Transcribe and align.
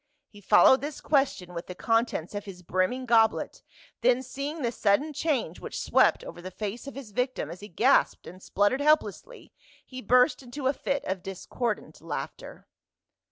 he 0.29 0.41
followed 0.41 0.81
this 0.81 0.99
question 0.99 1.53
with 1.53 1.67
the 1.67 1.75
contents 1.75 2.33
of 2.33 2.45
his 2.45 2.63
brimming 2.63 3.05
goblet, 3.05 3.61
then 4.01 4.23
seeing 4.23 4.63
the 4.63 4.71
sudden 4.71 5.13
change 5.13 5.59
which 5.59 5.79
swept 5.79 6.23
over 6.23 6.41
the 6.41 6.49
face 6.49 6.87
of 6.87 6.95
his 6.95 7.11
victim 7.11 7.51
as 7.51 7.59
he 7.59 7.67
gasped 7.67 8.25
and 8.25 8.41
spluttered 8.41 8.81
help 8.81 9.01
lessly 9.01 9.51
he 9.85 10.01
burst 10.01 10.41
into 10.41 10.65
a 10.65 10.73
fit 10.73 11.05
of 11.05 11.21
discordant 11.21 12.01
laughter. 12.01 12.67